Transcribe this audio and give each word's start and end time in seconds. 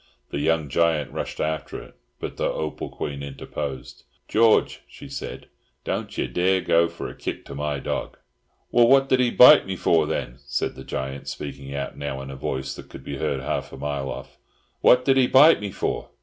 The 0.31 0.39
young 0.39 0.67
giant 0.67 1.11
rushed 1.11 1.39
after 1.39 1.79
it, 1.79 1.93
but 2.19 2.37
the 2.37 2.49
Opal 2.51 2.89
Queen 2.89 3.21
interposed. 3.21 4.01
"George," 4.27 4.81
she 4.87 5.07
said, 5.07 5.47
"don't 5.83 6.17
ye 6.17 6.25
dare 6.25 6.59
go 6.59 6.87
for 6.89 7.09
to 7.13 7.13
kick 7.13 7.47
my 7.55 7.77
dog!" 7.77 8.17
"Well, 8.71 8.87
what 8.87 9.09
did 9.09 9.19
he 9.19 9.29
bite 9.29 9.67
me 9.67 9.75
for, 9.75 10.07
then?" 10.07 10.39
said 10.43 10.73
the 10.73 10.83
giant, 10.83 11.27
speaking 11.27 11.75
out 11.75 11.97
now 11.99 12.19
in 12.23 12.31
a 12.31 12.35
voice 12.35 12.73
that 12.73 12.89
could 12.89 13.03
be 13.03 13.17
heard 13.17 13.41
half 13.41 13.71
a 13.71 13.77
mile 13.77 14.09
off. 14.09 14.39
"What 14.79 15.05
did 15.05 15.17
he 15.17 15.27
bite 15.27 15.59
me 15.61 15.69
for?" 15.69 16.09